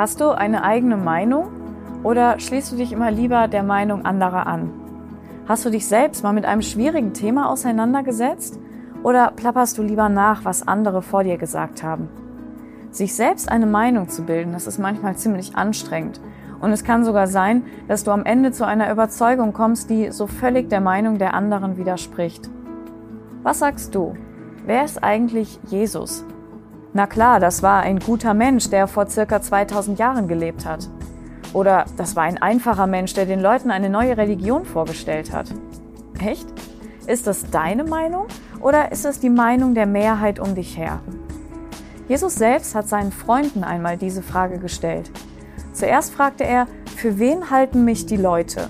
[0.00, 1.48] Hast du eine eigene Meinung
[2.02, 4.70] oder schließt du dich immer lieber der Meinung anderer an?
[5.46, 8.58] Hast du dich selbst mal mit einem schwierigen Thema auseinandergesetzt
[9.02, 12.08] oder plapperst du lieber nach, was andere vor dir gesagt haben?
[12.90, 16.18] Sich selbst eine Meinung zu bilden, das ist manchmal ziemlich anstrengend.
[16.62, 20.26] Und es kann sogar sein, dass du am Ende zu einer Überzeugung kommst, die so
[20.26, 22.48] völlig der Meinung der anderen widerspricht.
[23.42, 24.14] Was sagst du?
[24.64, 26.24] Wer ist eigentlich Jesus?
[26.92, 30.88] Na klar, das war ein guter Mensch, der vor circa 2000 Jahren gelebt hat.
[31.52, 35.46] Oder das war ein einfacher Mensch, der den Leuten eine neue Religion vorgestellt hat.
[36.18, 36.48] Echt?
[37.06, 38.26] Ist das deine Meinung
[38.60, 41.00] oder ist das die Meinung der Mehrheit um dich her?
[42.08, 45.12] Jesus selbst hat seinen Freunden einmal diese Frage gestellt.
[45.72, 46.66] Zuerst fragte er,
[46.96, 48.68] für wen halten mich die Leute?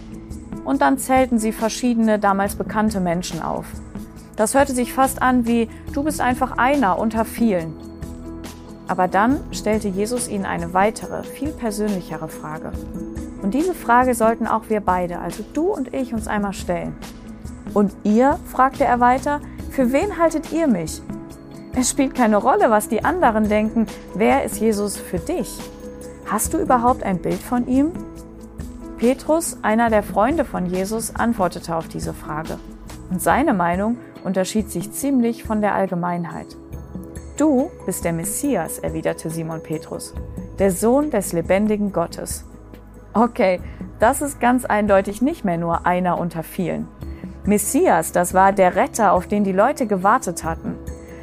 [0.64, 3.64] Und dann zählten sie verschiedene damals bekannte Menschen auf.
[4.36, 7.74] Das hörte sich fast an wie, du bist einfach einer unter vielen.
[8.90, 12.72] Aber dann stellte Jesus ihnen eine weitere, viel persönlichere Frage.
[13.40, 16.96] Und diese Frage sollten auch wir beide, also du und ich, uns einmal stellen.
[17.72, 21.02] Und ihr, fragte er weiter, für wen haltet ihr mich?
[21.72, 23.86] Es spielt keine Rolle, was die anderen denken.
[24.16, 25.56] Wer ist Jesus für dich?
[26.26, 27.92] Hast du überhaupt ein Bild von ihm?
[28.98, 32.58] Petrus, einer der Freunde von Jesus, antwortete auf diese Frage.
[33.08, 36.56] Und seine Meinung unterschied sich ziemlich von der Allgemeinheit.
[37.40, 40.12] Du bist der Messias, erwiderte Simon Petrus,
[40.58, 42.44] der Sohn des lebendigen Gottes.
[43.14, 43.62] Okay,
[43.98, 46.86] das ist ganz eindeutig nicht mehr nur einer unter vielen.
[47.46, 50.76] Messias, das war der Retter, auf den die Leute gewartet hatten.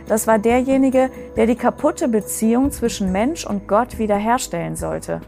[0.07, 5.21] Das war derjenige, der die kaputte Beziehung zwischen Mensch und Gott wiederherstellen sollte.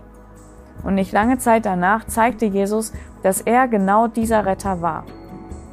[0.84, 5.06] Und nicht lange Zeit danach zeigte Jesus, dass er genau dieser Retter war.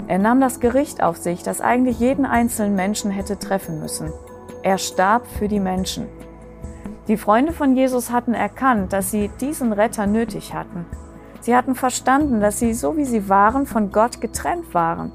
[0.09, 4.13] Er nahm das Gericht auf sich, das eigentlich jeden einzelnen Menschen hätte treffen müssen.
[4.67, 6.09] Er starb für die Menschen.
[7.07, 10.87] Die Freunde von Jesus hatten erkannt, dass sie diesen Retter nötig hatten.
[11.41, 15.13] Sie hatten verstanden, dass sie, so wie sie waren, von Gott getrennt waren.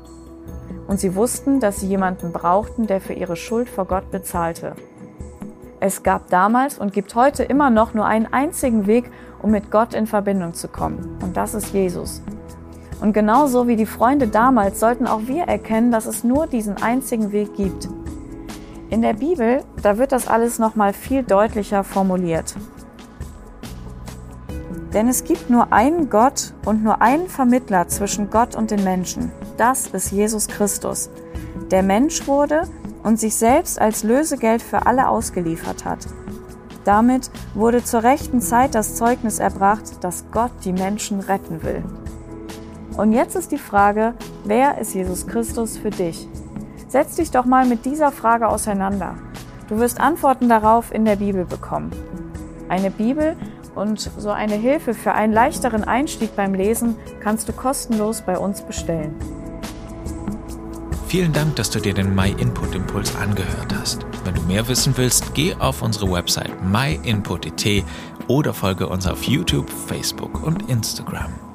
[0.87, 4.73] Und sie wussten, dass sie jemanden brauchten, der für ihre Schuld vor Gott bezahlte.
[5.81, 9.93] Es gab damals und gibt heute immer noch nur einen einzigen Weg, um mit Gott
[9.93, 11.19] in Verbindung zu kommen.
[11.21, 12.21] Und das ist Jesus.
[13.01, 17.33] Und genauso wie die Freunde damals sollten auch wir erkennen, dass es nur diesen einzigen
[17.33, 17.89] Weg gibt.
[18.91, 22.53] In der Bibel, da wird das alles noch mal viel deutlicher formuliert.
[24.93, 29.31] Denn es gibt nur einen Gott und nur einen Vermittler zwischen Gott und den Menschen.
[29.55, 31.09] Das ist Jesus Christus,
[31.71, 32.63] der Mensch wurde
[33.01, 36.05] und sich selbst als Lösegeld für alle ausgeliefert hat.
[36.83, 41.81] Damit wurde zur rechten Zeit das Zeugnis erbracht, dass Gott die Menschen retten will.
[42.97, 46.27] Und jetzt ist die Frage, wer ist Jesus Christus für dich?
[46.91, 49.15] Setz dich doch mal mit dieser Frage auseinander.
[49.69, 51.89] Du wirst Antworten darauf in der Bibel bekommen.
[52.67, 53.37] Eine Bibel
[53.75, 58.61] und so eine Hilfe für einen leichteren Einstieg beim Lesen kannst du kostenlos bei uns
[58.61, 59.15] bestellen.
[61.07, 64.05] Vielen Dank, dass du dir den My Input Impuls angehört hast.
[64.25, 67.85] Wenn du mehr wissen willst, geh auf unsere Website myinput.it
[68.27, 71.50] oder folge uns auf YouTube, Facebook und Instagram.